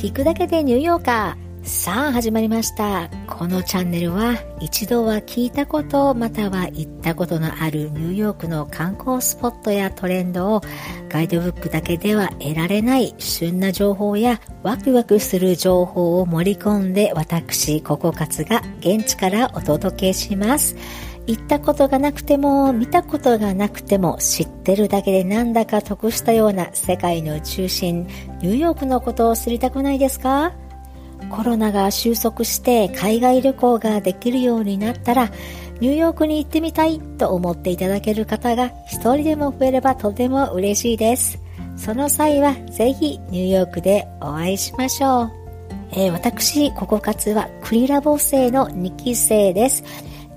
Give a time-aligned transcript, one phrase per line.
[0.00, 1.66] 聞くだけでニューヨーカー。
[1.66, 3.10] さあ始まりました。
[3.26, 10.62] このチャンネルは一度は聞いたことまたは行ったことのあるニューヨークの観光スポットやトレンドを
[11.10, 20.76] ガイドブックだけでは得られない旬な情報やワクワクする情報を盛り込んで私、ココカツが現地からお届けします。
[21.30, 28.08] 行ったことがなくても見たことがなくても知ってるだけでなんだか得したような世界の中心
[28.42, 30.52] ニューヨークのことを知りたくないですか？
[31.30, 35.30] コロナが収束して海外旅行ができるようになったら
[35.78, 41.38] ニューヨークに行ってみたいと思っていただける方が一人でも増えればとても嬉しいです。
[41.76, 45.32] その際はぜひニューヨークでお会いしましょう。
[45.92, 49.82] えー、私、ココカツはクリラボ生の2期生です。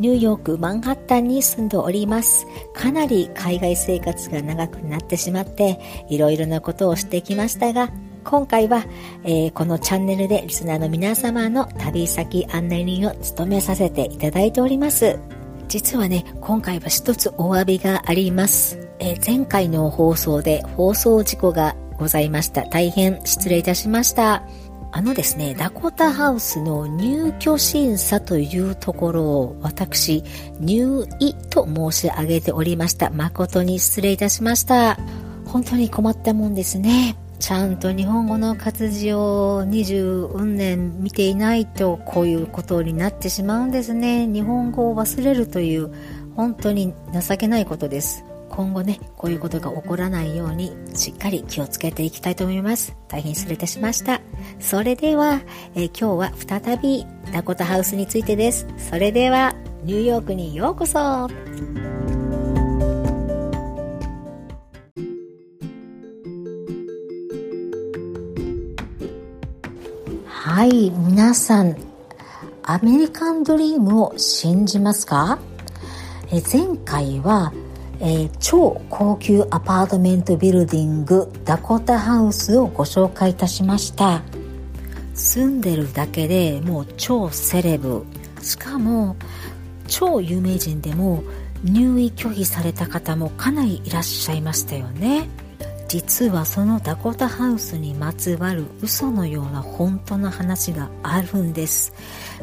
[0.00, 2.46] ニューヨークマンハッタンに住んでおります。
[2.72, 7.90] かなり海外生活が長くなってしまって、いろいろなことをしてきましたが、
[8.24, 8.84] 今回は、
[9.24, 15.18] えー、このチャンネルでリスナーの皆様の旅先案内人を務めさせていただいております。
[15.68, 18.78] 実はね、今回は一つお詫びがあります。
[18.98, 22.62] えー、前回の放送で放送事故がございました。
[22.62, 24.42] 大変失礼いたしました。
[24.92, 30.24] あのですね、ダコタハウスの入居審査というところを私、
[30.58, 33.10] 入意と申し上げておりました。
[33.10, 34.98] 誠に失礼いたしました。
[35.46, 37.16] 本当に困ったもんですね。
[37.40, 45.90] ちゃんと日本語の活字を20年見ていないとこういうことになってしまうんですね日本語を忘れるという
[46.36, 48.24] 本当に情けないことです
[48.60, 52.94] 今後ねこういうことが起こらないようにしっかり気をつけていきたいと思います。
[53.08, 54.20] 大変失礼いたしました。
[54.58, 55.40] それでは、
[55.74, 58.66] え今日は再びダコタハウスについてです。
[58.76, 60.98] それではニューヨークにようこそ。
[60.98, 61.28] は
[70.66, 71.76] い、皆さん、
[72.62, 75.38] アメリカンドリームを信じますか？
[76.30, 77.54] え前回は、
[78.00, 84.22] えー、超高級アパートメントビルディングダコタハウスをご紹介いたしました。
[85.14, 88.04] 住んでるだけでもう超セレブ。
[88.40, 89.16] しかも
[89.86, 91.22] 超有名人でも
[91.62, 95.28] 入院拒否された方もかなりいらっしゃいましたよね。
[95.88, 101.92] 実はそのダコタハウスにまつわる嘘のような本当の話があるんです。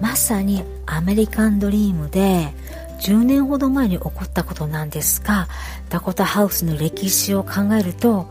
[0.00, 2.52] まさにアメリカンドリームで
[3.00, 5.48] 10年ほど前に起こったことなんですが
[5.88, 8.28] ダコタハウスの歴史を考えると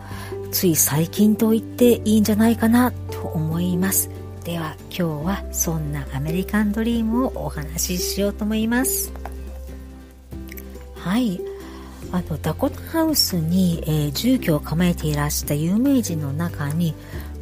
[0.52, 4.10] つい最近と言っていいんじゃないかなと思います。
[4.44, 9.12] では今日はそんなアメリカンドリームをお話ししようと思います。
[10.96, 11.40] はい。
[12.12, 16.96] あのダコタハウスに、えー、住居を構えていらした有名人の中に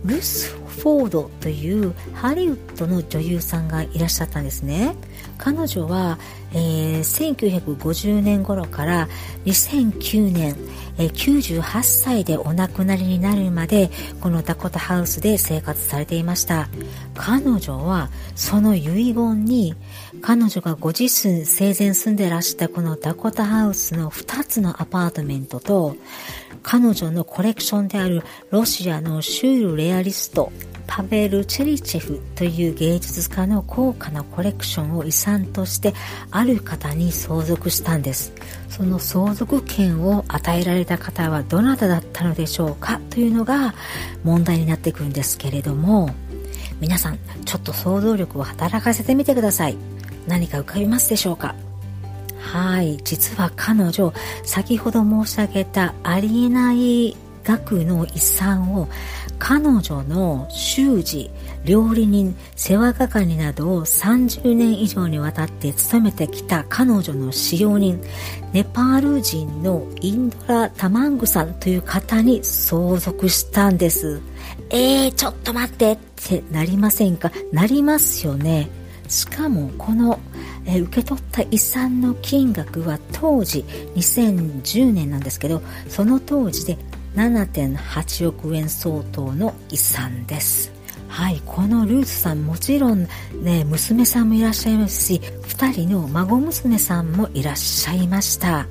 [0.03, 4.95] ルス・フォードというハリウッドの女優さんがいらっしゃったんですね。
[5.37, 6.17] 彼女は、
[6.53, 9.07] えー、1950年頃から
[9.45, 10.55] 2009年、
[10.97, 13.89] えー、98歳でお亡くなりになるまで
[14.21, 16.69] このダコタハウスで生活されていました。
[17.15, 19.75] 彼女はその遺言に
[20.21, 25.95] 彼女がご自身生前住んでらしたこのダコタハウスの2つのアパートメントと
[26.63, 30.51] 彼女のコレクションであるロシアのシュールレアリスト
[30.87, 35.93] パベル・チェリチェフという芸術家の高価なコレクションを遺産として
[36.31, 38.33] ある方に相続したんです。
[38.69, 43.75] その相続権を与えられた方はどなただったのでしょうかというのが
[44.23, 46.09] 問題になってくるんですけれども
[46.79, 49.77] 皆さんちょっと想像力を働かせてみてください。
[50.27, 51.55] 何か浮かびますでしょうか？
[52.39, 52.97] はい。
[53.03, 58.89] 実は彼女先ほど申し上げたありえない額の遺産を
[59.39, 61.29] 彼女の習字
[61.65, 68.01] 料理人世話係などを30年以上にわたって務めてきた彼女の使用人
[68.53, 74.22] ネパール人のインドラ・タマングさんという方に相続したんです。
[74.69, 77.31] えー、ちょっと待ってってなりませんか？
[77.51, 78.69] なりますよね。
[79.07, 80.19] しかもこの、
[80.66, 83.63] え受け取った遺産の金額は当時
[83.95, 86.78] 2010年なんですけどその当時で
[87.17, 90.72] 7.8億円相当の遺産です。
[91.08, 93.08] はいこのルーツさんもちろん
[93.41, 98.67] ね娘さんもいらっしゃいますし2人の孫娘さんもいらっしゃいました。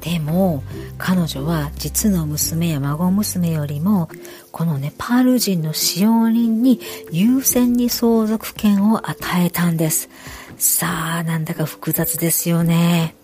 [0.00, 0.62] でも
[0.96, 4.08] 彼女は実の娘や孫娘よりも
[4.52, 6.80] このネパール人の使用人に
[7.10, 10.08] 優先に相続権を与えたんです。
[10.56, 13.15] さあなんだか複雑ですよね。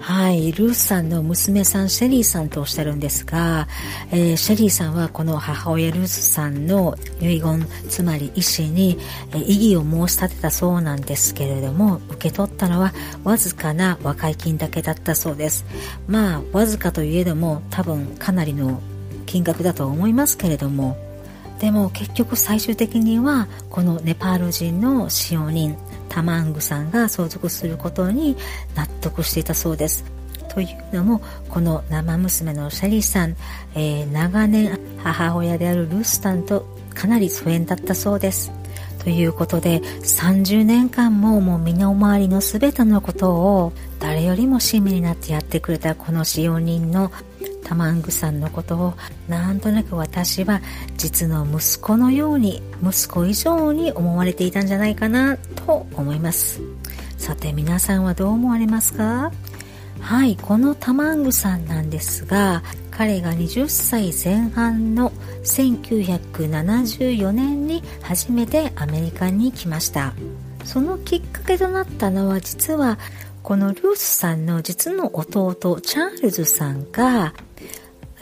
[0.00, 3.68] はい、ルースさんの娘さんシェリーさんとおっしゃるんですが、
[4.10, 8.98] えー、シェリーさんはこの母親ルースさんの遺言つまり意思に、
[9.30, 12.92] えー、異議を申し立てたそうなんですけれども受け取ったのは
[13.22, 15.64] わずかな和解金だけだったそうです。
[16.06, 18.82] まあわずかといえども多分かなりの
[19.26, 20.96] 金額だと思いますけれども
[21.60, 25.76] でも結局最終的にはこのネパール人の使用人
[26.14, 28.36] タマングさんが相続することに
[28.76, 30.04] 納得していたそうです。
[30.48, 33.36] というのもこの生娘のシャリさん、
[33.74, 38.52] えー、長年母親であるルースタンとかなり疎遠だったそうです。
[39.02, 47.10] ということで30年間ももう身の回りの全てのことを誰よりも親身になってやってくれたこの使用人の
[47.64, 48.94] タマングさんのことを
[49.28, 50.60] なんとなく私は
[50.96, 56.60] 実の息子のように息子以上に思われていたんじゃないかなと思います。
[57.16, 59.32] さて皆さんはどう思われますか？
[60.00, 65.10] はいこのタマングさんなんですが彼が20歳前半の
[65.44, 70.12] 1974年に初めてアメリカに来ました。
[70.64, 72.98] そのきっかけとなったのは実は
[73.42, 77.34] このルースさんの実の弟チャールズさんが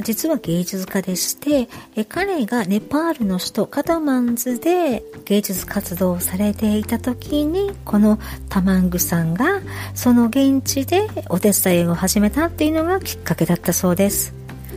[0.02, 1.68] 実は芸術家でして
[2.08, 8.18] 彼がネパールの首都カタマンズで芸術活動をされていた時にこの
[8.48, 9.60] タマングさんが
[9.94, 14.34] その現地でお手伝いを始めたっていうのがきっかけだったそうです。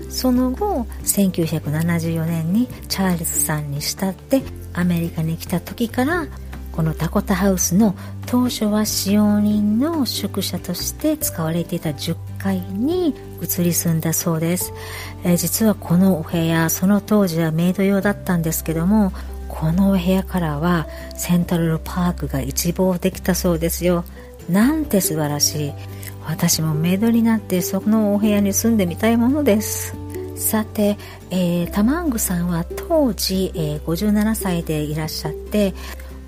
[0.09, 4.43] その後1974年にチャールズさんに慕って
[4.73, 6.27] アメリカに来た時から
[6.75, 7.95] このダコタハウスの
[8.25, 14.73] 当初は使用人の宿舎として使われていた10階に移り住んだそうです、
[15.23, 19.13] えー、実はこのお部屋その当時はメイド用だったんですけども
[19.47, 24.03] このお部屋からはセントラルパークが一望できたそうですよ。
[24.49, 25.73] なんて素晴らしい。
[26.27, 29.95] 私もメイドになってそのお部屋に住んでみたいものです。
[30.35, 30.97] さて、
[31.29, 35.73] えー、タマングさんは当時、えー、57歳でいらっしゃって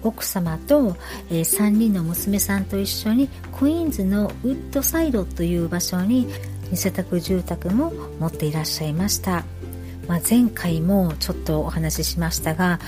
[0.08, 0.96] 奥様と、
[1.30, 3.28] えー、3人の娘さんと一緒に
[3.58, 6.28] クイーンズのウッドサイドという場所に
[6.72, 9.44] 二世宅住宅も持っていらっしゃいました、
[10.08, 12.80] まあ、前回もちょっとお話ししましたが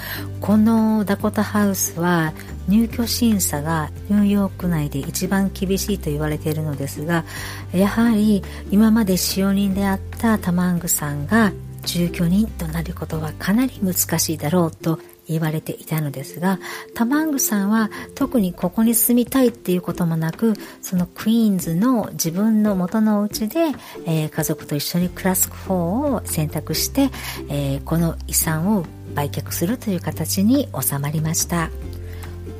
[0.41, 2.33] このダコタハウスは
[2.67, 7.25] 入居審査がニューヨーク内で一番厳しいと言われているのですが
[7.73, 11.51] やはり今まで使用人であったタマングさんが
[11.83, 14.99] 住居人となることはかなり難しいだろうと
[15.29, 16.59] 言われていたのですが
[16.93, 23.59] タマングさんは特にここに住みたいっていうこともなくそのクイーンズの自分の元のお家で、
[24.05, 27.09] えー、家族と一緒に暮らす方を選択して、
[27.49, 31.69] えー、この遺産を売却するという形に収まりました。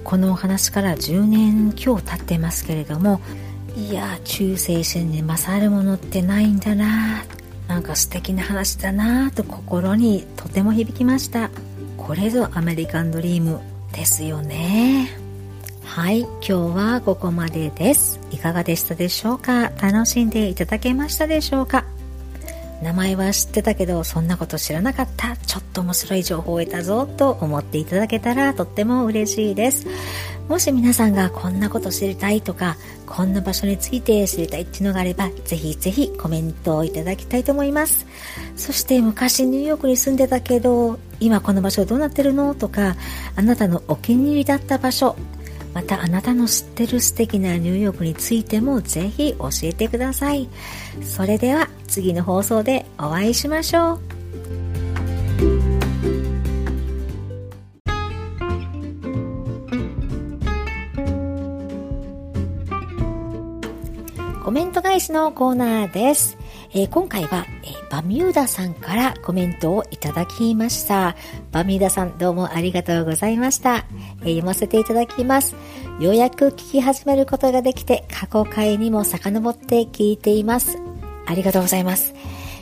[0.04, 3.22] このお話から10年今日経ってますけれども
[3.76, 7.24] いや忠誠心に勝るものってないんだな
[7.68, 11.52] なんか素敵な話だなと心にとても響きました。
[12.10, 13.60] これぞアメリカンドリーム
[13.94, 15.12] ですよね。
[15.84, 18.20] はい今日はここまでです。
[18.32, 19.70] いかがでしたでしょうか？
[19.80, 21.86] 楽しんでいただけましたでしょうか？
[22.90, 25.38] 名前は知ってたけどそんなこと知らなかった。
[25.38, 29.86] ちょっと面白い情報を得たぞと思っていただけたらとっても嬉しいです。
[30.48, 38.08] もし皆さんがこんなこと知りたいとかこんな場所について知りたいっていうのがあればぜひぜひコメントをいただきたいと思います。
[38.56, 42.96] そして昔ニューヨークに住んでたけど今この場所どうなってるのとか
[43.36, 45.16] あなたのお気に入りだった場所
[45.74, 50.50] またあなたの知ってる素敵なニューヨークについてもぜひ教えてください
[51.04, 54.00] それでは次の放送でお会いしましょう
[64.50, 66.36] コメント返しのコーナーです。
[66.72, 71.16] えー、今回は、えー、バミューダさんからコメントをいただきました。
[71.52, 73.78] バミューダさんどうもありがとうございました。
[73.78, 75.56] えー、読ませていただきます。
[76.00, 80.78] ようやく聞き始めることができて過去回にも遡って聞いています。
[81.26, 82.14] ありがとうございます。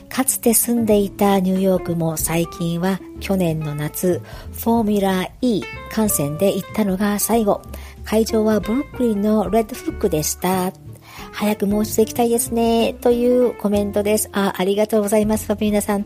[0.08, 4.22] かつて住んでいたニューヨークも最近は去年の夏、
[4.52, 5.62] フォーミュラ E
[5.92, 7.60] 観戦で行ったのが最後。
[8.04, 10.72] 会場はブルックリンのレッドフックでした。
[11.32, 12.94] 早くもう一度行きたいですね。
[12.94, 14.28] というコメントです。
[14.32, 16.04] あ、ありがとうございます、バミューダさん。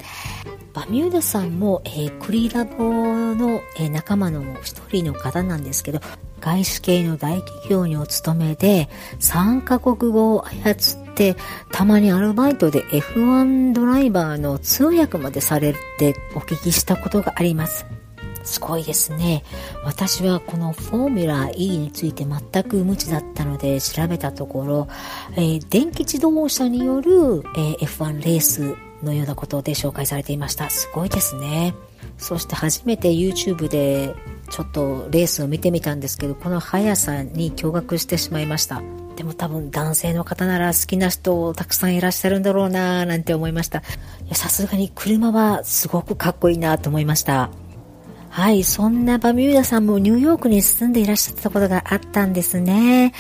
[0.74, 6.00] バミューダさんも、えー、クリーラボの、えー、仲間の一人の方なんですけど、
[6.40, 8.88] 外資系の大企業にお勤めで、
[9.20, 11.36] 3カ国語を操って、
[11.70, 17.86] たまにアルバイトで F1 ドライバーの通訳までされるってお聞きしたことがあります。
[18.44, 19.44] すごいですね。
[19.84, 24.88] 私はこのフォーミュラ E について全く無知だったので調べたところ、
[25.36, 30.70] えー、電気自動車による、えー、F1 レースのようなことで紹介されていました。
[30.70, 31.74] すごいですね。
[32.18, 34.14] そして初めて YouTube で
[34.50, 38.82] ちょっとレースを見てみたんですけど、この速さに驚愕してしまいました。
[39.16, 43.82] でも多分男性の方なら好きな人たくさんいらっしゃるんだろうなぁなんて思いました。
[44.32, 47.50] さすがに車はすごくかっこいいなと思いました。
[48.32, 53.12] はい、そんなバミューダさんもニューヨークに住んでいらっしゃったことがあったんですね。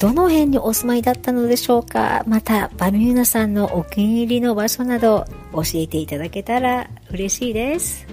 [0.00, 2.24] どの辺にお住まいだったのでしょうか？
[2.26, 8.06] また、バミューダさんのお気に入りの場所など教えていただけたら嬉しいです。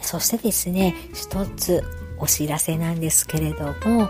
[0.00, 1.82] そしてですね、一つ
[2.20, 4.08] お知らせなんですけれども、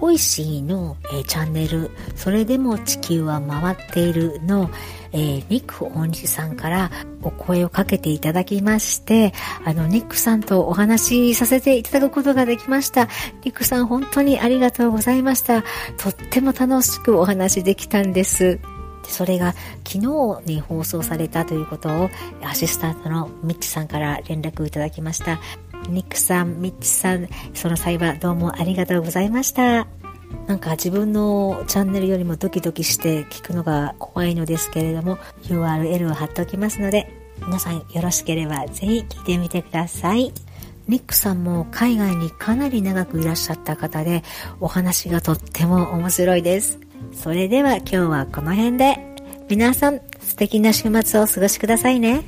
[0.00, 4.70] Voicy の、えー、チャンネル、それでも地球は回っているの、
[5.12, 6.90] えー、ニック大西さんから
[7.22, 9.32] お声をかけていただきまして、
[9.64, 13.08] あの、ニックさんとお話しさせていただくことができました。
[13.44, 15.62] ニックさん本当にありがとうございました。
[15.96, 18.60] とっても楽しくお話できたんです。
[19.08, 19.54] それが
[19.86, 22.10] 昨日に放送されたということを
[22.42, 25.40] アシスタントのミッチさんから連絡いただきました。
[25.88, 29.86] ニックさん、ミッチさん、その際はどうもありがとうございました。
[30.46, 37.08] なんか自分のチャンネルよりもドキドキして聞くのが怖いのですけれども URL を貼っておきますので
[37.46, 40.32] 皆さんよろしければぜひ聞いてみてください。
[40.86, 44.22] ニックさんも海外にかなり長くいらっしゃった方で
[44.60, 46.78] お話がとっても面白いです。
[47.12, 48.98] それでは今日はこの辺で
[49.48, 52.24] 皆さん素敵な週末をお過ごしくださいね。